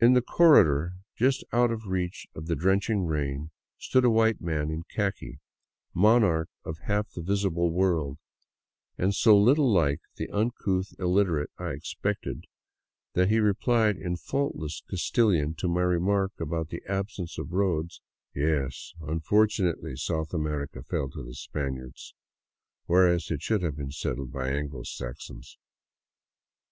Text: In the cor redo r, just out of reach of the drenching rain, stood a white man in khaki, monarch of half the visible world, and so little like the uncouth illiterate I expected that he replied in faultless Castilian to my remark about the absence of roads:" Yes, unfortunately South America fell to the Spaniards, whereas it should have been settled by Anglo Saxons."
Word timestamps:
In 0.00 0.14
the 0.14 0.20
cor 0.20 0.54
redo 0.56 0.66
r, 0.76 0.92
just 1.14 1.44
out 1.52 1.70
of 1.70 1.86
reach 1.86 2.26
of 2.34 2.46
the 2.48 2.56
drenching 2.56 3.04
rain, 3.06 3.52
stood 3.78 4.04
a 4.04 4.10
white 4.10 4.40
man 4.40 4.68
in 4.68 4.82
khaki, 4.92 5.38
monarch 5.94 6.48
of 6.64 6.78
half 6.86 7.10
the 7.12 7.22
visible 7.22 7.70
world, 7.70 8.18
and 8.98 9.14
so 9.14 9.38
little 9.38 9.72
like 9.72 10.00
the 10.16 10.28
uncouth 10.30 10.92
illiterate 10.98 11.50
I 11.56 11.68
expected 11.70 12.46
that 13.12 13.28
he 13.28 13.38
replied 13.38 13.96
in 13.96 14.16
faultless 14.16 14.82
Castilian 14.90 15.54
to 15.58 15.68
my 15.68 15.82
remark 15.82 16.32
about 16.40 16.70
the 16.70 16.82
absence 16.88 17.38
of 17.38 17.52
roads:" 17.52 18.02
Yes, 18.34 18.92
unfortunately 19.00 19.94
South 19.94 20.34
America 20.34 20.82
fell 20.82 21.08
to 21.10 21.22
the 21.22 21.36
Spaniards, 21.36 22.12
whereas 22.86 23.30
it 23.30 23.40
should 23.40 23.62
have 23.62 23.76
been 23.76 23.92
settled 23.92 24.32
by 24.32 24.48
Anglo 24.50 24.82
Saxons." 24.82 25.56